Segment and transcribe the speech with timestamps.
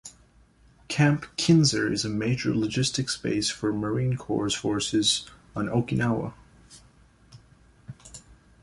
[0.87, 6.33] Camp Kinser is a major logistics base for Marine Corps Forces on Okinawa.